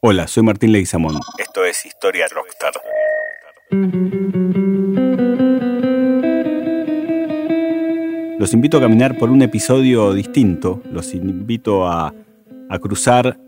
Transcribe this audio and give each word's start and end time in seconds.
Hola, 0.00 0.28
soy 0.28 0.44
Martín 0.44 0.70
Leguizamón. 0.70 1.18
Esto 1.38 1.64
es 1.64 1.84
Historia 1.84 2.26
Rockstar. 2.32 2.72
Los 8.38 8.54
invito 8.54 8.78
a 8.78 8.80
caminar 8.80 9.18
por 9.18 9.30
un 9.30 9.42
episodio 9.42 10.14
distinto. 10.14 10.80
Los 10.92 11.14
invito 11.14 11.88
a, 11.88 12.14
a 12.70 12.78
cruzar 12.78 13.40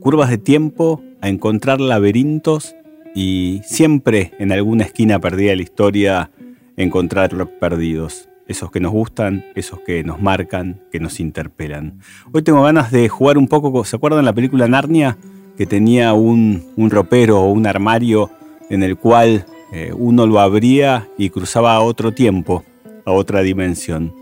curvas 0.00 0.30
de 0.30 0.38
tiempo, 0.38 1.02
a 1.20 1.28
encontrar 1.28 1.82
laberintos 1.82 2.74
y 3.14 3.60
siempre 3.66 4.32
en 4.38 4.52
alguna 4.52 4.84
esquina 4.84 5.18
perdida 5.18 5.50
de 5.50 5.56
la 5.56 5.62
historia 5.62 6.30
encontrar 6.78 7.30
rock 7.30 7.50
perdidos 7.60 8.30
esos 8.48 8.70
que 8.70 8.80
nos 8.80 8.92
gustan, 8.92 9.44
esos 9.54 9.80
que 9.80 10.02
nos 10.02 10.18
marcan, 10.18 10.80
que 10.90 10.98
nos 10.98 11.20
interpelan. 11.20 12.00
Hoy 12.32 12.40
tengo 12.40 12.62
ganas 12.62 12.90
de 12.90 13.10
jugar 13.10 13.36
un 13.36 13.48
poco, 13.48 13.84
¿se 13.84 13.96
acuerdan 13.96 14.24
la 14.24 14.32
película 14.32 14.66
Narnia? 14.66 15.18
Que 15.56 15.66
tenía 15.66 16.12
un, 16.14 16.62
ropero 16.76 17.40
o 17.40 17.50
un 17.50 17.66
armario 17.66 18.30
en 18.70 18.82
el 18.82 18.96
cual 18.96 19.46
eh, 19.72 19.92
uno 19.94 20.26
lo 20.26 20.40
abría 20.40 21.08
y 21.18 21.30
cruzaba 21.30 21.74
a 21.74 21.80
otro 21.80 22.12
tiempo, 22.12 22.64
a 23.04 23.12
otra 23.12 23.42
dimensión. 23.42 24.14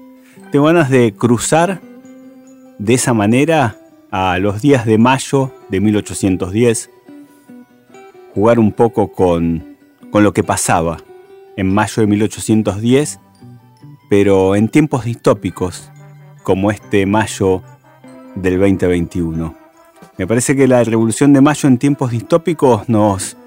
Tengo 0.51 0.66
ganas 0.66 0.91
de 0.91 1.12
cruzar 1.12 1.80
de 2.79 2.95
esa 2.95 3.15
manera 3.15 3.77
a 4.11 4.38
los 4.38 4.61
días 4.61 4.87
de 4.87 4.98
mayo 4.98 5.52
de 5.69 5.80
1810, 5.80 6.91
jugar 8.35 8.59
un 8.59 8.73
poco 8.73 9.12
con, 9.12 9.77
con 10.10 10.24
lo 10.24 10.33
que 10.33 10.43
pasaba 10.43 10.99
en 11.57 11.73
mayo 11.73 12.01
de 12.02 12.07
1810 12.07 13.21
pero 14.10 14.57
en 14.57 14.69
tiempos 14.69 15.05
distópicos 15.05 15.88
como 16.43 16.73
este 16.73 17.07
mayo 17.07 17.62
del 18.35 18.59
2021. 18.59 19.59
Me 20.20 20.27
parece 20.27 20.55
que 20.55 20.69
la 20.69 20.84
revolución 20.84 21.33
de 21.33 21.41
mayo 21.41 21.66
en 21.66 21.79
tiempos 21.79 22.10
distópicos 22.10 22.91
nos, 22.91 23.38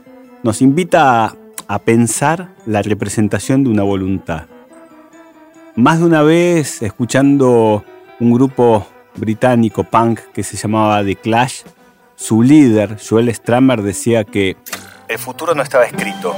nos 0.42 0.60
invita 0.60 1.36
a, 1.68 1.80
pensar 1.86 2.50
la 2.66 2.82
representación 2.82 3.64
de 3.64 3.70
una 3.70 3.84
voluntad. 3.84 4.46
Más 5.76 6.00
de 6.00 6.06
una 6.06 6.24
vez, 6.24 6.82
escuchando 6.82 7.86
un 8.20 8.34
grupo 8.34 8.88
británico 9.14 9.84
punk 9.84 10.20
que 10.34 10.42
se 10.42 10.58
llamaba 10.58 11.06
The 11.06 11.16
Clash, 11.16 11.62
su 12.16 12.42
líder, 12.42 12.98
Joel 13.08 13.32
Stramer, 13.32 13.84
decía 13.84 14.24
que 14.24 14.58
el 15.08 15.20
futuro 15.20 15.54
no 15.54 15.62
estaba 15.62 15.86
escrito, 15.86 16.36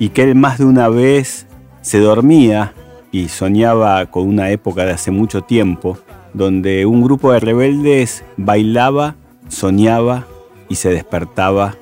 y 0.00 0.08
que 0.08 0.22
él 0.22 0.34
más 0.34 0.58
de 0.58 0.64
una 0.64 0.88
vez 0.88 1.46
se 1.82 2.00
dormía 2.00 2.72
y 3.12 3.28
soñaba 3.28 4.06
con 4.06 4.26
una 4.26 4.50
época 4.50 4.84
de 4.84 4.92
hace 4.92 5.10
mucho 5.10 5.42
tiempo, 5.42 5.98
donde 6.32 6.86
un 6.86 7.02
grupo 7.02 7.32
de 7.32 7.38
rebeldes 7.38 8.24
bailaba, 8.38 9.14
soñaba 9.48 10.26
y 10.70 10.76
se 10.76 10.88
despertaba 10.88 11.76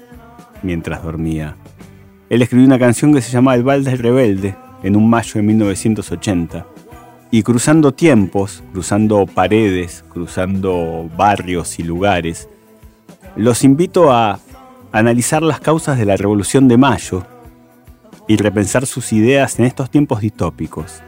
mientras 0.63 1.03
dormía. 1.03 1.57
Él 2.29 2.43
escribió 2.43 2.67
una 2.67 2.79
canción 2.79 3.15
que 3.15 3.23
se 3.23 3.31
llama 3.31 3.55
El 3.55 3.63
Val 3.63 3.85
del 3.85 3.99
Rebelde 3.99 4.57
en 4.83 4.97
un 4.97 5.09
mayo 5.09 5.35
de 5.35 5.43
1980. 5.43 6.67
Y 7.31 7.43
cruzando 7.45 7.93
tiempos, 7.93 8.65
cruzando 8.73 9.27
paredes, 9.27 10.05
cruzando 10.09 11.09
barrios 11.17 11.79
y 11.79 11.85
lugares, 11.85 12.49
los 13.37 13.63
invito 13.63 14.11
a 14.11 14.41
analizar 14.91 15.43
las 15.43 15.61
causas 15.61 15.99
de 15.99 16.07
la 16.07 16.17
Revolución 16.17 16.67
de 16.67 16.79
Mayo 16.79 17.25
y 18.29 18.37
repensar 18.37 18.87
sus 18.87 19.13
ideas 19.13 19.59
en 19.59 19.65
estos 19.65 19.91
tiempos 19.91 20.21
distópicos. 20.21 21.03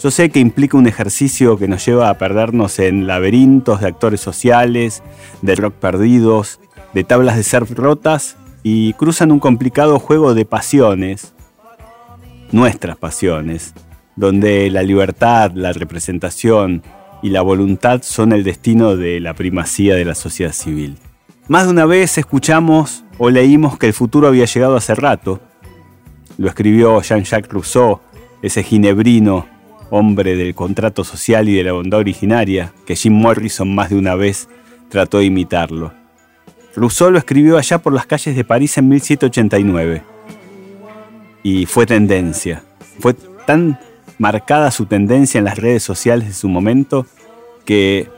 Yo 0.00 0.12
sé 0.12 0.30
que 0.30 0.38
implica 0.38 0.76
un 0.76 0.86
ejercicio 0.86 1.58
que 1.58 1.66
nos 1.66 1.84
lleva 1.84 2.08
a 2.08 2.18
perdernos 2.18 2.78
en 2.78 3.08
laberintos 3.08 3.80
de 3.80 3.88
actores 3.88 4.20
sociales, 4.20 5.02
de 5.42 5.56
rock 5.56 5.74
perdidos, 5.74 6.60
de 6.94 7.02
tablas 7.02 7.36
de 7.36 7.42
surf 7.42 7.72
rotas 7.72 8.36
y 8.62 8.92
cruzan 8.92 9.32
un 9.32 9.40
complicado 9.40 9.98
juego 9.98 10.34
de 10.34 10.44
pasiones, 10.44 11.34
nuestras 12.52 12.96
pasiones, 12.96 13.74
donde 14.14 14.70
la 14.70 14.82
libertad, 14.82 15.50
la 15.54 15.72
representación 15.72 16.82
y 17.22 17.30
la 17.30 17.42
voluntad 17.42 18.02
son 18.02 18.32
el 18.32 18.44
destino 18.44 18.96
de 18.96 19.18
la 19.18 19.34
primacía 19.34 19.96
de 19.96 20.04
la 20.04 20.14
sociedad 20.14 20.52
civil. 20.52 20.96
Más 21.48 21.64
de 21.64 21.72
una 21.72 21.86
vez 21.86 22.18
escuchamos 22.18 23.04
o 23.16 23.30
leímos 23.30 23.78
que 23.78 23.86
el 23.86 23.94
futuro 23.94 24.28
había 24.28 24.44
llegado 24.44 24.76
hace 24.76 24.94
rato, 24.94 25.40
lo 26.38 26.48
escribió 26.48 27.02
Jean-Jacques 27.02 27.52
Rousseau, 27.52 28.00
ese 28.42 28.62
ginebrino, 28.62 29.46
hombre 29.90 30.36
del 30.36 30.54
contrato 30.54 31.02
social 31.02 31.48
y 31.48 31.54
de 31.54 31.64
la 31.64 31.72
bondad 31.72 31.98
originaria, 31.98 32.72
que 32.86 32.94
Jim 32.94 33.12
Morrison 33.12 33.74
más 33.74 33.90
de 33.90 33.96
una 33.96 34.14
vez 34.14 34.48
trató 34.88 35.18
de 35.18 35.24
imitarlo. 35.24 35.92
Rousseau 36.76 37.10
lo 37.10 37.18
escribió 37.18 37.58
allá 37.58 37.78
por 37.78 37.92
las 37.92 38.06
calles 38.06 38.36
de 38.36 38.44
París 38.44 38.78
en 38.78 38.88
1789. 38.88 40.02
Y 41.42 41.66
fue 41.66 41.86
tendencia. 41.86 42.62
Fue 43.00 43.14
tan 43.14 43.80
marcada 44.18 44.70
su 44.70 44.86
tendencia 44.86 45.38
en 45.38 45.44
las 45.44 45.58
redes 45.58 45.82
sociales 45.82 46.28
de 46.28 46.34
su 46.34 46.48
momento 46.48 47.06
que 47.64 48.08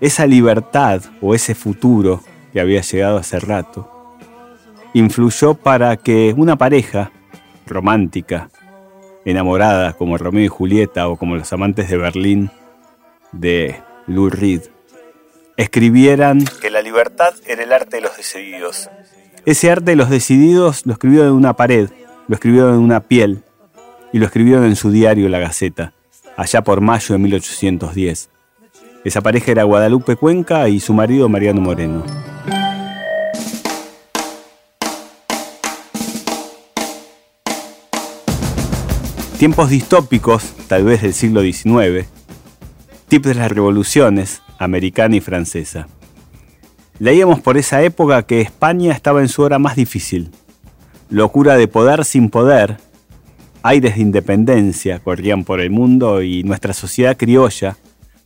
esa 0.00 0.26
libertad 0.26 1.02
o 1.20 1.34
ese 1.34 1.54
futuro 1.54 2.22
que 2.52 2.60
había 2.60 2.80
llegado 2.80 3.18
hace 3.18 3.38
rato 3.40 4.16
influyó 4.94 5.54
para 5.54 5.96
que 5.98 6.34
una 6.36 6.56
pareja 6.56 7.12
romántica, 7.68 8.50
enamorada 9.24 9.92
como 9.92 10.18
Romeo 10.18 10.44
y 10.44 10.48
Julieta 10.48 11.08
o 11.08 11.16
como 11.16 11.36
los 11.36 11.52
amantes 11.52 11.88
de 11.88 11.96
Berlín 11.96 12.50
de 13.32 13.76
Lou 14.06 14.30
Reed, 14.30 14.62
escribieran 15.56 16.44
que 16.60 16.70
la 16.70 16.82
libertad 16.82 17.34
era 17.46 17.62
el 17.62 17.72
arte 17.72 17.96
de 17.96 18.02
los 18.02 18.16
decididos. 18.16 18.88
Ese 19.44 19.70
arte 19.70 19.92
de 19.92 19.96
los 19.96 20.10
decididos 20.10 20.86
lo 20.86 20.92
escribió 20.92 21.24
en 21.24 21.32
una 21.32 21.54
pared, 21.54 21.90
lo 22.26 22.34
escribió 22.34 22.68
en 22.68 22.80
una 22.80 23.00
piel 23.00 23.42
y 24.12 24.18
lo 24.18 24.26
escribió 24.26 24.64
en 24.64 24.76
su 24.76 24.90
diario 24.90 25.28
La 25.28 25.38
Gaceta, 25.38 25.92
allá 26.36 26.62
por 26.62 26.80
mayo 26.80 27.14
de 27.14 27.18
1810. 27.18 28.30
Esa 29.04 29.20
pareja 29.20 29.52
era 29.52 29.62
Guadalupe 29.64 30.16
Cuenca 30.16 30.68
y 30.68 30.80
su 30.80 30.92
marido 30.92 31.28
Mariano 31.28 31.60
Moreno. 31.60 32.04
Tiempos 39.38 39.70
distópicos, 39.70 40.52
tal 40.66 40.82
vez 40.82 41.00
del 41.02 41.14
siglo 41.14 41.42
XIX, 41.42 42.08
tips 43.06 43.28
de 43.28 43.34
las 43.36 43.52
revoluciones 43.52 44.42
americana 44.58 45.14
y 45.14 45.20
francesa. 45.20 45.86
Leíamos 46.98 47.40
por 47.40 47.56
esa 47.56 47.80
época 47.82 48.24
que 48.24 48.40
España 48.40 48.92
estaba 48.92 49.20
en 49.20 49.28
su 49.28 49.42
hora 49.42 49.60
más 49.60 49.76
difícil. 49.76 50.32
Locura 51.08 51.56
de 51.56 51.68
poder 51.68 52.04
sin 52.04 52.30
poder, 52.30 52.78
aires 53.62 53.94
de 53.94 54.00
independencia 54.00 54.98
corrían 54.98 55.44
por 55.44 55.60
el 55.60 55.70
mundo 55.70 56.20
y 56.20 56.42
nuestra 56.42 56.72
sociedad 56.72 57.16
criolla 57.16 57.76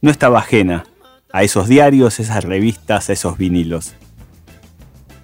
no 0.00 0.10
estaba 0.10 0.38
ajena 0.38 0.86
a 1.30 1.42
esos 1.42 1.68
diarios, 1.68 2.20
esas 2.20 2.42
revistas, 2.42 3.10
esos 3.10 3.36
vinilos. 3.36 3.92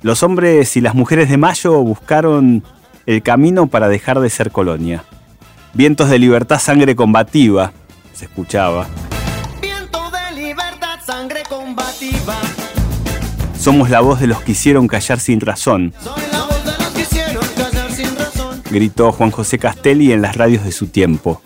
Los 0.02 0.22
hombres 0.22 0.76
y 0.76 0.82
las 0.82 0.94
mujeres 0.94 1.30
de 1.30 1.38
Mayo 1.38 1.80
buscaron 1.82 2.62
el 3.06 3.22
camino 3.22 3.68
para 3.68 3.88
dejar 3.88 4.20
de 4.20 4.28
ser 4.28 4.50
colonia. 4.50 5.06
Vientos 5.74 6.08
de 6.08 6.18
libertad, 6.18 6.58
sangre 6.58 6.96
combativa, 6.96 7.72
se 8.14 8.24
escuchaba. 8.24 8.86
Viento 9.60 10.10
de 10.10 10.40
libertad, 10.40 10.98
sangre 11.04 11.42
combativa. 11.48 12.36
Somos 13.58 13.90
la 13.90 14.00
voz 14.00 14.18
de 14.20 14.26
los 14.28 14.40
que 14.42 14.52
hicieron 14.52 14.88
callar 14.88 15.20
sin 15.20 15.40
razón. 15.40 15.92
Soy 16.02 16.22
la 16.32 16.44
voz 16.44 16.64
de 16.64 16.72
los 16.72 16.88
que 16.88 17.02
hicieron 17.02 17.44
callar 17.56 17.92
sin 17.92 18.16
razón. 18.16 18.62
Gritó 18.70 19.12
Juan 19.12 19.30
José 19.30 19.58
Castelli 19.58 20.12
en 20.12 20.22
las 20.22 20.36
radios 20.36 20.64
de 20.64 20.72
su 20.72 20.86
tiempo. 20.86 21.42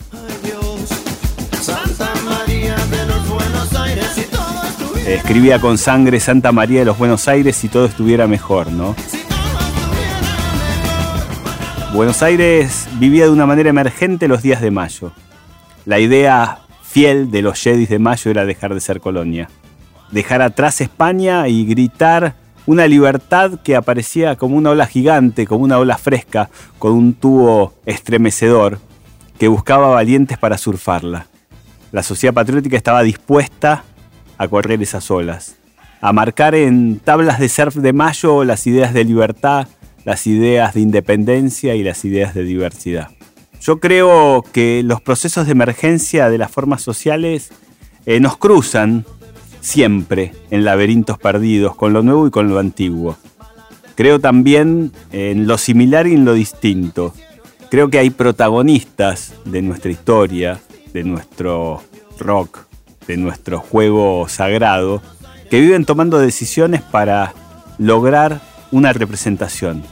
Escribía 5.06 5.60
con 5.60 5.78
sangre 5.78 6.20
Santa 6.20 6.52
María 6.52 6.80
de 6.80 6.84
los 6.86 6.96
Buenos 6.96 7.28
Aires 7.28 7.62
y 7.64 7.68
todo 7.68 7.86
estuviera 7.86 8.26
mejor, 8.26 8.70
¿no? 8.70 8.94
Buenos 11.92 12.22
Aires 12.22 12.88
vivía 12.98 13.24
de 13.24 13.30
una 13.30 13.44
manera 13.44 13.68
emergente 13.68 14.26
los 14.26 14.40
días 14.40 14.62
de 14.62 14.70
mayo. 14.70 15.12
La 15.84 15.98
idea 15.98 16.60
fiel 16.82 17.30
de 17.30 17.42
los 17.42 17.62
Jedis 17.62 17.90
de 17.90 17.98
mayo 17.98 18.30
era 18.30 18.46
dejar 18.46 18.72
de 18.72 18.80
ser 18.80 18.98
colonia. 18.98 19.50
Dejar 20.10 20.40
atrás 20.40 20.80
España 20.80 21.48
y 21.48 21.66
gritar 21.66 22.34
una 22.64 22.86
libertad 22.86 23.60
que 23.62 23.76
aparecía 23.76 24.36
como 24.36 24.56
una 24.56 24.70
ola 24.70 24.86
gigante, 24.86 25.46
como 25.46 25.64
una 25.64 25.78
ola 25.78 25.98
fresca, 25.98 26.48
con 26.78 26.92
un 26.92 27.12
tubo 27.12 27.74
estremecedor 27.84 28.78
que 29.38 29.48
buscaba 29.48 29.88
valientes 29.88 30.38
para 30.38 30.56
surfarla. 30.56 31.26
La 31.90 32.02
sociedad 32.02 32.32
patriótica 32.32 32.78
estaba 32.78 33.02
dispuesta 33.02 33.84
a 34.38 34.48
correr 34.48 34.80
esas 34.82 35.10
olas, 35.10 35.56
a 36.00 36.10
marcar 36.14 36.54
en 36.54 37.00
tablas 37.00 37.38
de 37.38 37.50
surf 37.50 37.76
de 37.76 37.92
mayo 37.92 38.44
las 38.44 38.66
ideas 38.66 38.94
de 38.94 39.04
libertad, 39.04 39.68
las 40.04 40.26
ideas 40.26 40.74
de 40.74 40.80
independencia 40.80 41.74
y 41.74 41.82
las 41.82 42.04
ideas 42.04 42.34
de 42.34 42.44
diversidad. 42.44 43.08
Yo 43.60 43.78
creo 43.78 44.44
que 44.52 44.82
los 44.84 45.00
procesos 45.00 45.46
de 45.46 45.52
emergencia 45.52 46.28
de 46.28 46.38
las 46.38 46.50
formas 46.50 46.82
sociales 46.82 47.50
eh, 48.06 48.18
nos 48.18 48.36
cruzan 48.36 49.04
siempre 49.60 50.32
en 50.50 50.64
laberintos 50.64 51.18
perdidos, 51.18 51.76
con 51.76 51.92
lo 51.92 52.02
nuevo 52.02 52.26
y 52.26 52.30
con 52.30 52.48
lo 52.48 52.58
antiguo. 52.58 53.16
Creo 53.94 54.18
también 54.18 54.92
en 55.12 55.46
lo 55.46 55.58
similar 55.58 56.06
y 56.06 56.14
en 56.14 56.24
lo 56.24 56.34
distinto. 56.34 57.14
Creo 57.70 57.88
que 57.88 57.98
hay 57.98 58.10
protagonistas 58.10 59.32
de 59.44 59.62
nuestra 59.62 59.92
historia, 59.92 60.60
de 60.92 61.04
nuestro 61.04 61.82
rock, 62.18 62.66
de 63.06 63.16
nuestro 63.16 63.60
juego 63.60 64.28
sagrado, 64.28 65.02
que 65.50 65.60
viven 65.60 65.84
tomando 65.84 66.18
decisiones 66.18 66.82
para 66.82 67.32
lograr 67.78 68.40
una 68.72 68.92
representación. 68.92 69.82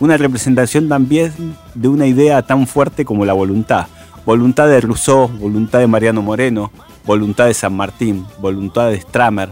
Una 0.00 0.16
representación 0.16 0.88
también 0.88 1.32
de 1.74 1.88
una 1.88 2.06
idea 2.06 2.42
tan 2.42 2.66
fuerte 2.66 3.04
como 3.04 3.24
la 3.24 3.32
voluntad. 3.32 3.86
Voluntad 4.26 4.68
de 4.68 4.80
Rousseau, 4.80 5.28
voluntad 5.28 5.78
de 5.78 5.86
Mariano 5.86 6.22
Moreno, 6.22 6.72
voluntad 7.04 7.46
de 7.46 7.54
San 7.54 7.76
Martín, 7.76 8.26
voluntad 8.38 8.90
de 8.90 9.00
Stramer, 9.00 9.50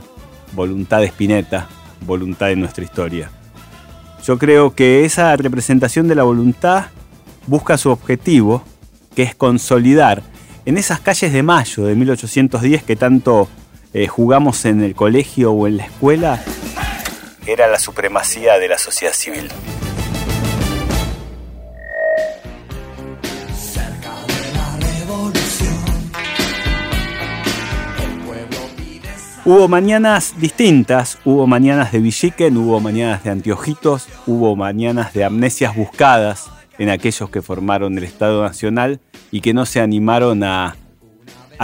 voluntad 0.53 1.01
de 1.01 1.07
Spinetta, 1.07 1.69
voluntad 2.07 2.47
de 2.47 2.57
nuestra 2.57 2.83
historia. 2.83 3.31
Yo 4.25 4.39
creo 4.39 4.75
que 4.75 5.05
esa 5.05 5.37
representación 5.37 6.09
de 6.09 6.15
la 6.15 6.23
voluntad 6.23 6.87
busca 7.47 7.77
su 7.77 7.91
objetivo, 7.91 8.63
que 9.15 9.23
es 9.23 9.35
consolidar 9.35 10.23
en 10.65 10.79
esas 10.79 11.01
calles 11.01 11.33
de 11.33 11.43
mayo 11.43 11.85
de 11.85 11.95
1810 11.95 12.83
que 12.85 12.97
tanto 12.97 13.49
eh, 13.93 14.07
jugamos 14.07 14.65
en 14.65 14.83
el 14.83 14.95
colegio 14.95 15.53
o 15.53 15.67
en 15.67 15.77
la 15.77 15.85
escuela, 15.85 16.43
era 17.47 17.67
la 17.67 17.79
supremacía 17.79 18.59
de 18.59 18.69
la 18.69 18.79
sociedad 18.79 19.13
civil. 19.13 19.51
Hubo 29.45 29.67
mañanas 29.67 30.35
distintas, 30.39 31.19
hubo 31.25 31.49
mañanas 31.49 31.91
de 31.91 31.99
Villiquen, 31.99 32.57
hubo 32.57 32.79
mañanas 32.79 33.25
de 33.25 33.31
Antiojitos, 33.31 34.07
hubo 34.25 34.55
mañanas 34.55 35.15
de 35.15 35.25
amnesias 35.25 35.75
buscadas 35.75 36.49
en 36.79 36.89
aquellos 36.89 37.29
que 37.29 37.43
formaron 37.43 37.99
el 37.99 38.05
Estado 38.05 38.41
Nacional 38.45 39.01
y 39.33 39.41
que 39.41 39.53
no 39.53 39.67
se 39.67 39.81
animaron 39.81 40.45
a, 40.45 40.77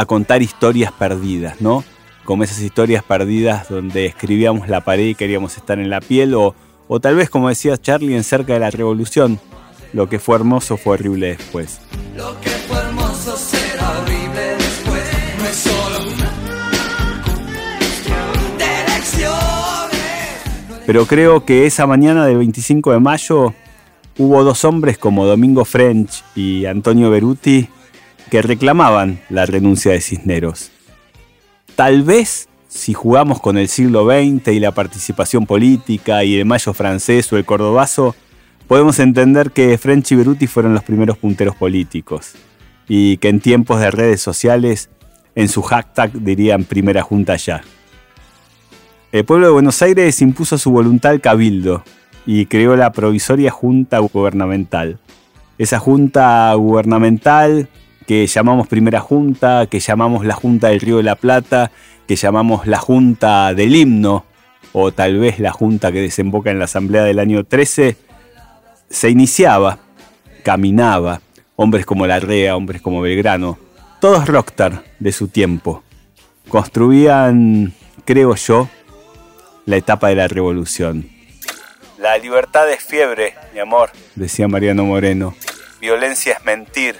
contar 0.09 0.43
historias 0.43 0.91
perdidas, 0.91 1.61
¿no? 1.61 1.85
Como 2.25 2.43
esas 2.43 2.61
historias 2.61 3.05
perdidas 3.05 3.69
donde 3.69 4.07
escribíamos 4.07 4.69
la 4.69 4.81
pared 4.81 5.07
y 5.07 5.15
queríamos 5.15 5.57
estar 5.57 5.79
en 5.79 5.89
la 5.89 6.01
piel, 6.01 6.35
o, 6.35 6.57
o 6.89 6.99
tal 6.99 7.15
vez, 7.15 7.31
como 7.31 7.49
decía 7.49 7.79
Charlie, 7.79 8.17
en 8.17 8.25
cerca 8.25 8.55
de 8.55 8.61
la 8.61 8.71
revolución, 8.71 9.39
lo 9.93 10.09
que 10.09 10.19
fue 10.19 10.35
hermoso 10.35 10.77
fue 10.77 10.95
horrible 10.95 11.37
después. 11.37 11.81
Pero 20.89 21.05
creo 21.05 21.45
que 21.45 21.67
esa 21.67 21.87
mañana 21.87 22.25
del 22.25 22.39
25 22.39 22.93
de 22.93 22.99
mayo 22.99 23.53
hubo 24.17 24.43
dos 24.43 24.65
hombres 24.65 24.97
como 24.97 25.27
Domingo 25.27 25.67
French 25.67 26.25
y 26.35 26.65
Antonio 26.65 27.11
Beruti 27.11 27.69
que 28.31 28.41
reclamaban 28.41 29.21
la 29.29 29.45
renuncia 29.45 29.93
de 29.93 30.01
Cisneros. 30.01 30.71
Tal 31.77 32.05
vez 32.05 32.49
si 32.69 32.95
jugamos 32.95 33.39
con 33.39 33.59
el 33.59 33.69
siglo 33.69 34.07
XX 34.07 34.49
y 34.49 34.61
la 34.61 34.73
participación 34.73 35.45
política 35.45 36.25
y 36.25 36.39
el 36.39 36.47
mayo 36.47 36.73
francés 36.73 37.31
o 37.35 37.37
el 37.37 37.45
cordobazo, 37.45 38.17
podemos 38.67 38.99
entender 38.99 39.51
que 39.51 39.77
French 39.77 40.13
y 40.13 40.17
Beruti 40.17 40.47
fueron 40.47 40.73
los 40.73 40.85
primeros 40.85 41.19
punteros 41.19 41.55
políticos 41.55 42.33
y 42.89 43.19
que 43.19 43.29
en 43.29 43.41
tiempos 43.41 43.79
de 43.81 43.91
redes 43.91 44.23
sociales 44.23 44.89
en 45.35 45.51
su 45.51 45.61
hashtag 45.61 46.13
dirían 46.13 46.65
primera 46.65 47.03
junta 47.03 47.37
ya. 47.37 47.61
El 49.11 49.25
pueblo 49.25 49.47
de 49.47 49.53
Buenos 49.55 49.81
Aires 49.81 50.21
impuso 50.21 50.59
su 50.59 50.71
voluntad 50.71 51.13
al 51.13 51.23
cabildo 51.23 51.83
y 52.27 52.45
creó 52.45 52.77
la 52.77 52.93
provisoria 52.93 53.51
Junta 53.51 54.01
Gubernamental. 54.01 54.99
Esa 55.57 55.79
Junta 55.79 56.53
Gubernamental 56.53 57.71
que 58.07 58.27
llamamos 58.27 58.69
Primera 58.69 59.01
Junta, 59.01 59.67
que 59.67 59.81
llamamos 59.81 60.27
la 60.27 60.35
Junta 60.35 60.69
del 60.69 60.81
Río 60.81 60.99
de 60.99 61.05
la 61.05 61.15
Plata, 61.15 61.71
que 62.07 62.17
llamamos 62.17 62.67
la 62.67 62.79
Junta 62.79 63.55
del 63.55 63.75
Himno, 63.75 64.27
o 64.73 64.93
tal 64.93 65.19
vez 65.19 65.39
la 65.39 65.53
Junta 65.53 65.91
que 65.91 66.03
desemboca 66.03 66.51
en 66.51 66.59
la 66.59 66.67
Asamblea 66.67 67.05
del 67.05 67.19
año 67.19 67.45
13, 67.45 67.97
se 68.91 69.11
iniciaba, 69.11 69.79
caminaba, 70.43 71.23
hombres 71.57 71.87
como 71.87 72.07
Larrea, 72.07 72.57
hombres 72.57 72.83
como 72.83 73.01
Belgrano, 73.01 73.59
todos 74.03 74.27
rockstar 74.27 74.85
de 74.99 75.13
su 75.13 75.29
tiempo. 75.29 75.83
Construían, 76.49 77.73
creo 78.05 78.35
yo, 78.35 78.69
la 79.69 79.77
etapa 79.77 80.09
de 80.09 80.15
la 80.15 80.29
revolución. 80.29 81.11
La 81.99 82.17
libertad 82.17 82.71
es 82.71 82.83
fiebre, 82.83 83.35
mi 83.53 83.61
amor, 83.61 83.91
decía 84.15 84.49
Mariano 84.49 84.85
Moreno. 84.85 85.35
Violencia 85.79 86.35
es 86.39 86.45
mentir, 86.45 86.97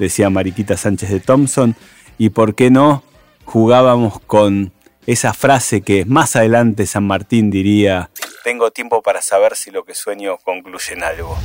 decía 0.00 0.28
Mariquita 0.28 0.76
Sánchez 0.76 1.10
de 1.10 1.20
Thompson. 1.20 1.76
Y 2.18 2.30
por 2.30 2.56
qué 2.56 2.70
no, 2.70 3.04
jugábamos 3.44 4.18
con 4.20 4.72
esa 5.06 5.32
frase 5.32 5.82
que 5.82 6.04
más 6.06 6.34
adelante 6.34 6.86
San 6.86 7.06
Martín 7.06 7.50
diría, 7.50 8.10
tengo 8.42 8.72
tiempo 8.72 9.00
para 9.00 9.22
saber 9.22 9.54
si 9.54 9.70
lo 9.70 9.84
que 9.84 9.94
sueño 9.94 10.38
concluye 10.38 10.94
en 10.94 11.04
algo. 11.04 11.38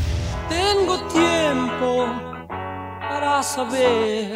Tengo 0.50 1.00
tiempo 1.10 2.08
para 3.00 3.44
saber 3.44 4.34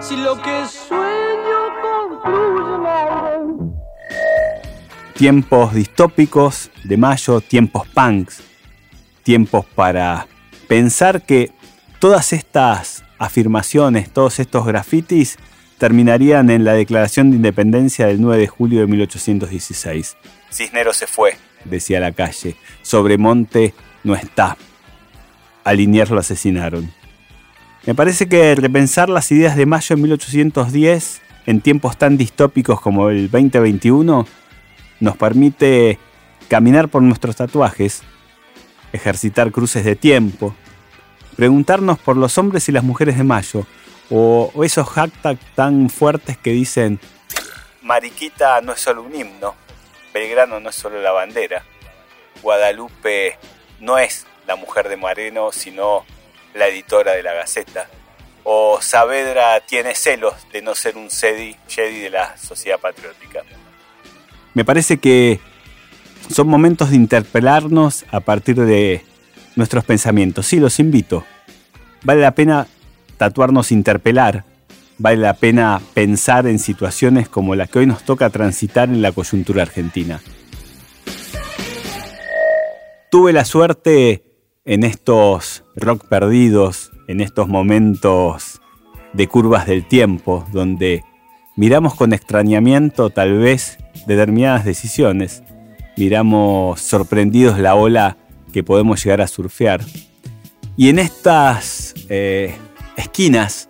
si 0.00 0.16
lo 0.16 0.42
que 0.42 0.66
sueño 0.66 1.58
concluye 1.82 2.74
en 2.74 2.86
algo 2.86 3.63
tiempos 5.14 5.74
distópicos 5.74 6.70
de 6.82 6.96
mayo, 6.96 7.40
tiempos 7.40 7.86
punks, 7.88 8.42
tiempos 9.22 9.64
para 9.74 10.26
pensar 10.68 11.22
que 11.22 11.52
todas 11.98 12.32
estas 12.32 13.04
afirmaciones, 13.18 14.10
todos 14.10 14.40
estos 14.40 14.66
grafitis 14.66 15.38
terminarían 15.78 16.50
en 16.50 16.64
la 16.64 16.72
Declaración 16.72 17.30
de 17.30 17.36
Independencia 17.36 18.06
del 18.06 18.20
9 18.20 18.38
de 18.42 18.48
julio 18.48 18.80
de 18.80 18.86
1816. 18.86 20.16
Cisneros 20.50 20.96
se 20.96 21.06
fue, 21.06 21.36
decía 21.64 22.00
la 22.00 22.12
calle. 22.12 22.56
Sobremonte 22.82 23.74
no 24.02 24.14
está. 24.14 24.56
A 25.64 25.72
lo 25.72 26.18
asesinaron. 26.18 26.92
Me 27.86 27.94
parece 27.94 28.28
que 28.28 28.54
repensar 28.54 29.08
las 29.08 29.30
ideas 29.32 29.56
de 29.56 29.66
mayo 29.66 29.96
de 29.96 30.02
1810 30.02 31.22
en 31.46 31.60
tiempos 31.60 31.96
tan 31.96 32.16
distópicos 32.16 32.80
como 32.80 33.10
el 33.10 33.30
2021 33.30 34.26
nos 35.04 35.16
permite 35.16 35.98
caminar 36.48 36.88
por 36.88 37.02
nuestros 37.02 37.36
tatuajes, 37.36 38.02
ejercitar 38.92 39.52
cruces 39.52 39.84
de 39.84 39.96
tiempo, 39.96 40.54
preguntarnos 41.36 41.98
por 41.98 42.16
los 42.16 42.38
hombres 42.38 42.68
y 42.68 42.72
las 42.72 42.82
mujeres 42.82 43.16
de 43.18 43.24
mayo, 43.24 43.66
o, 44.10 44.50
esos 44.64 44.88
hashtags 44.88 45.40
tan 45.54 45.90
fuertes 45.90 46.36
que 46.38 46.50
dicen, 46.50 46.98
Mariquita 47.82 48.60
no 48.62 48.72
es 48.72 48.80
solo 48.80 49.02
un 49.02 49.14
himno, 49.14 49.54
Belgrano 50.12 50.58
no 50.58 50.70
es 50.70 50.76
solo 50.76 51.00
la 51.00 51.12
bandera, 51.12 51.64
Guadalupe 52.42 53.38
no 53.80 53.98
es 53.98 54.26
la 54.46 54.56
mujer 54.56 54.88
de 54.88 54.96
Moreno, 54.96 55.52
sino 55.52 56.04
la 56.54 56.68
editora 56.68 57.12
de 57.12 57.22
la 57.22 57.34
Gaceta, 57.34 57.88
o 58.42 58.80
Saavedra 58.80 59.60
tiene 59.60 59.94
celos 59.94 60.34
de 60.52 60.62
no 60.62 60.74
ser 60.74 60.96
un 60.96 61.10
Jedi 61.10 62.00
de 62.00 62.10
la 62.10 62.36
sociedad 62.36 62.78
patriótica. 62.78 63.42
Me 64.54 64.64
parece 64.64 64.98
que 64.98 65.40
son 66.30 66.48
momentos 66.48 66.90
de 66.90 66.96
interpelarnos 66.96 68.04
a 68.10 68.20
partir 68.20 68.56
de 68.56 69.04
nuestros 69.56 69.84
pensamientos. 69.84 70.46
Sí, 70.46 70.58
los 70.58 70.78
invito. 70.80 71.24
Vale 72.02 72.20
la 72.20 72.32
pena 72.32 72.66
tatuarnos 73.16 73.72
interpelar. 73.72 74.44
Vale 74.96 75.16
la 75.16 75.34
pena 75.34 75.80
pensar 75.92 76.46
en 76.46 76.58
situaciones 76.60 77.28
como 77.28 77.56
la 77.56 77.66
que 77.66 77.80
hoy 77.80 77.86
nos 77.86 78.04
toca 78.04 78.30
transitar 78.30 78.88
en 78.88 79.02
la 79.02 79.12
coyuntura 79.12 79.62
argentina. 79.62 80.20
Tuve 83.10 83.32
la 83.32 83.44
suerte 83.44 84.22
en 84.64 84.84
estos 84.84 85.64
rock 85.76 86.06
perdidos, 86.08 86.92
en 87.08 87.20
estos 87.20 87.48
momentos 87.48 88.60
de 89.12 89.28
curvas 89.28 89.66
del 89.66 89.86
tiempo, 89.86 90.46
donde 90.52 91.04
miramos 91.56 91.94
con 91.94 92.12
extrañamiento 92.12 93.10
tal 93.10 93.38
vez 93.38 93.78
determinadas 94.06 94.64
decisiones, 94.64 95.42
miramos 95.96 96.80
sorprendidos 96.80 97.58
la 97.58 97.74
ola 97.74 98.16
que 98.52 98.62
podemos 98.62 99.02
llegar 99.02 99.20
a 99.20 99.26
surfear. 99.26 99.80
Y 100.76 100.88
en 100.88 100.98
estas 100.98 101.94
eh, 102.08 102.54
esquinas, 102.96 103.68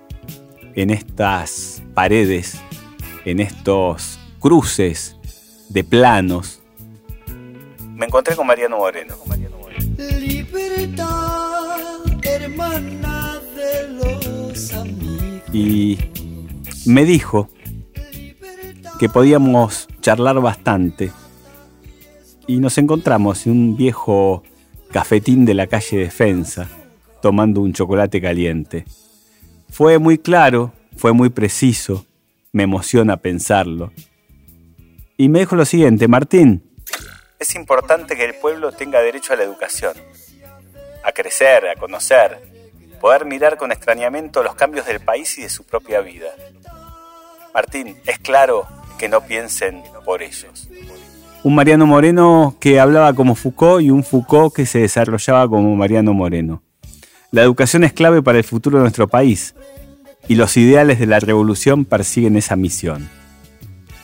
en 0.74 0.90
estas 0.90 1.82
paredes, 1.94 2.60
en 3.24 3.40
estos 3.40 4.18
cruces 4.38 5.16
de 5.68 5.84
planos, 5.84 6.60
me 7.94 8.06
encontré 8.06 8.34
con 8.34 8.46
Mariano 8.46 8.78
Moreno. 8.78 9.14
hermana 12.22 13.40
de 13.54 13.88
los 13.88 14.72
Y 15.52 15.98
me 16.86 17.04
dijo 17.04 17.48
que 18.98 19.08
podíamos 19.08 19.88
charlar 20.04 20.38
bastante. 20.38 21.11
Y 22.46 22.58
nos 22.58 22.76
encontramos 22.76 23.46
en 23.46 23.52
un 23.52 23.76
viejo 23.76 24.42
cafetín 24.92 25.46
de 25.46 25.54
la 25.54 25.66
calle 25.66 25.96
Defensa, 25.96 26.68
tomando 27.23 27.62
un 27.62 27.73
chocolate 27.73 28.20
caliente. 28.20 28.84
Fue 29.70 29.99
muy 29.99 30.18
claro, 30.18 30.75
fue 30.94 31.14
muy 31.14 31.30
preciso, 31.30 32.04
me 32.52 32.64
emociona 32.64 33.16
pensarlo. 33.16 33.92
Y 35.16 35.30
me 35.30 35.38
dijo 35.38 35.56
lo 35.56 35.64
siguiente, 35.64 36.06
Martín, 36.06 36.62
es 37.38 37.54
importante 37.54 38.14
que 38.14 38.26
el 38.26 38.34
pueblo 38.34 38.73
tenga 38.73 39.00
derecho 39.00 39.32
a 39.32 39.37
la 39.37 39.44
educación, 39.44 39.94
a 41.02 41.12
crecer, 41.12 41.66
a 41.66 41.76
conocer, 41.76 42.42
poder 43.00 43.25
mirar 43.25 43.56
con 43.56 43.73
extrañamiento 43.73 44.42
los 44.42 44.54
cambios 44.54 44.84
del 44.84 45.00
país 45.00 45.38
y 45.38 45.42
de 45.42 45.49
su 45.49 45.64
propia 45.64 46.02
vida. 46.02 46.28
Martín, 47.54 47.96
es 48.04 48.18
claro 48.18 48.66
que 49.04 49.08
no 49.11 49.20
piensen 49.20 49.82
por 50.06 50.23
ellos. 50.23 50.66
Un 51.42 51.54
Mariano 51.54 51.84
Moreno 51.84 52.56
que 52.58 52.80
hablaba 52.80 53.12
como 53.12 53.34
Foucault 53.34 53.84
y 53.84 53.90
un 53.90 54.02
Foucault 54.02 54.56
que 54.56 54.64
se 54.64 54.78
desarrollaba 54.78 55.46
como 55.46 55.76
Mariano 55.76 56.14
Moreno. 56.14 56.62
La 57.30 57.42
educación 57.42 57.84
es 57.84 57.92
clave 57.92 58.23
para 58.23 58.38
el 58.38 58.44
futuro 58.44 58.78
de 58.78 58.84
nuestro 58.84 59.06
país 59.06 59.54
y 60.26 60.37
los 60.37 60.56
ideales 60.56 60.99
de 60.99 61.04
la 61.04 61.20
revolución 61.20 61.84
persiguen 61.84 62.38
esa 62.38 62.56
misión. 62.56 63.11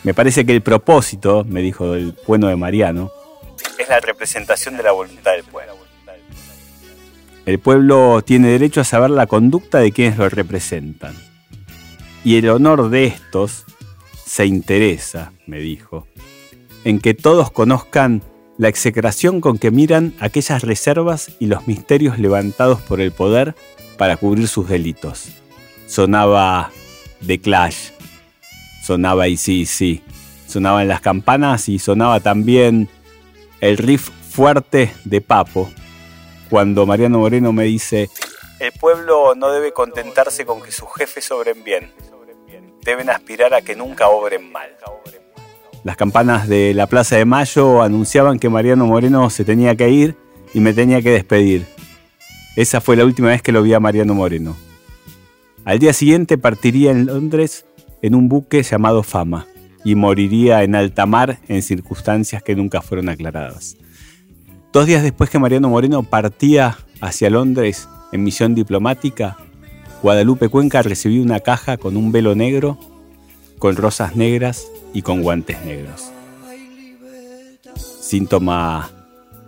Me 0.05 0.13
parece 0.13 0.45
que 0.45 0.53
el 0.53 0.61
propósito, 0.61 1.47
me 1.49 1.63
dijo 1.63 1.95
el 1.95 2.15
bueno 2.27 2.49
de 2.49 2.57
Mariano, 2.57 3.11
es 3.79 3.89
la 3.89 4.01
representación 4.01 4.77
de 4.77 4.83
la 4.83 4.93
voluntad 4.93 5.33
del 5.33 5.45
pueblo. 5.45 5.77
El 7.47 7.59
pueblo 7.59 8.21
tiene 8.21 8.49
derecho 8.49 8.83
a 8.83 8.85
saber 8.85 9.09
la 9.09 9.27
conducta 9.27 9.79
de 9.79 9.93
quienes 9.93 10.19
lo 10.19 10.29
representan. 10.29 11.15
Y 12.23 12.37
el 12.37 12.51
honor 12.51 12.91
de 12.91 13.07
estos 13.07 13.65
se 14.31 14.47
interesa, 14.47 15.33
me 15.49 15.59
dijo, 15.59 16.07
en 16.85 17.01
que 17.01 17.15
todos 17.15 17.51
conozcan 17.51 18.23
la 18.59 18.69
execración 18.69 19.41
con 19.41 19.59
que 19.59 19.73
miran 19.73 20.15
aquellas 20.21 20.63
reservas 20.63 21.33
y 21.41 21.47
los 21.47 21.67
misterios 21.67 22.21
levantados 22.21 22.81
por 22.81 23.01
el 23.01 23.11
poder 23.11 23.57
para 23.99 24.17
cubrir 24.17 24.47
sus 24.47 24.69
delitos. 24.69 25.31
Sonaba 25.89 26.71
The 27.27 27.41
Clash, 27.41 27.91
sonaba 28.85 29.25
sí 29.37 29.67
sí, 29.67 30.01
sonaban 30.47 30.87
las 30.87 31.01
campanas 31.01 31.69
y 31.69 31.81
sonaba 31.81 32.21
también 32.21 32.89
el 33.61 33.79
riff 33.79 34.11
fuerte 34.31 34.95
de 35.05 35.21
Papo, 35.21 35.69
cuando 36.49 36.87
Mariano 36.87 37.19
Moreno 37.19 37.53
me 37.53 37.65
dice, 37.65 38.09
el 38.61 38.71
pueblo 38.71 39.35
no 39.35 39.51
debe 39.51 39.73
contentarse 39.73 40.47
con 40.47 40.63
que 40.63 40.71
sus 40.71 40.89
jefes 40.97 41.33
obren 41.33 41.65
bien, 41.65 41.91
deben 42.85 43.11
aspirar 43.11 43.55
a 43.55 43.63
que 43.63 43.77
nunca 43.77 44.09
obren 44.09 44.51
mal. 44.51 44.69
Las 45.83 45.97
campanas 45.97 46.47
de 46.47 46.75
la 46.75 46.87
Plaza 46.87 47.17
de 47.17 47.25
Mayo 47.25 47.83
anunciaban 47.83 48.39
que 48.39 48.51
Mariano 48.51 48.87
Moreno 48.87 49.31
se 49.31 49.45
tenía 49.45 49.75
que 49.77 49.89
ir 49.89 50.17
y 50.53 50.61
me 50.61 50.75
tenía 50.75 51.01
que 51.01 51.11
despedir. 51.11 51.67
Esa 52.57 52.81
fue 52.81 52.97
la 52.97 53.05
última 53.05 53.29
vez 53.29 53.41
que 53.41 53.53
lo 53.53 53.63
vi 53.63 53.73
a 53.73 53.81
Mariano 53.81 54.13
Moreno. 54.13 54.57
Al 55.65 55.79
día 55.79 55.93
siguiente 55.93 56.37
partiría 56.37 56.91
en 56.91 57.07
Londres 57.07 57.65
en 58.03 58.15
un 58.15 58.29
buque 58.29 58.63
llamado 58.63 59.03
Fama 59.03 59.47
y 59.85 59.95
moriría 59.95 60.63
en 60.63 60.75
alta 60.75 61.07
mar 61.07 61.39
en 61.49 61.63
circunstancias 61.63 62.43
que 62.43 62.55
nunca 62.55 62.83
fueron 62.83 63.09
aclaradas. 63.09 63.77
Dos 64.73 64.87
días 64.87 65.03
después 65.03 65.31
que 65.31 65.39
Mariano 65.39 65.69
Moreno 65.69 66.03
partía 66.03 66.77
hacia 67.01 67.31
Londres 67.31 67.89
en 68.13 68.23
misión 68.23 68.55
diplomática, 68.55 69.39
Guadalupe 70.03 70.49
Cuenca 70.49 70.83
recibió 70.83 71.23
una 71.23 71.41
caja 71.41 71.77
con 71.77 71.97
un 71.97 72.13
velo 72.13 72.35
negro, 72.35 72.79
con 73.59 73.77
rosas 73.77 74.17
negras 74.17 74.67
y 74.95 75.03
con 75.03 75.23
guantes 75.23 75.63
negros. 75.65 76.11
Síntoma 77.77 78.91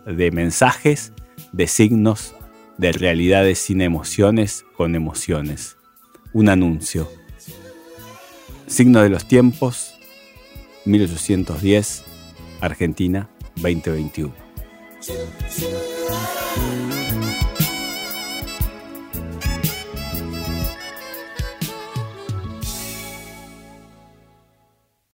de 0.06 0.30
mensajes, 0.30 1.12
de 1.52 1.66
signos, 1.66 2.34
de 2.78 2.92
realidades 2.92 3.58
sin 3.58 3.80
emociones 3.80 4.64
con 4.76 4.94
emociones 4.94 5.76
un 6.32 6.48
anuncio. 6.48 7.10
Signo 8.66 9.02
de 9.02 9.10
los 9.10 9.26
tiempos, 9.26 9.94
1810, 10.84 12.04
Argentina, 12.60 13.28
2021. 13.56 14.32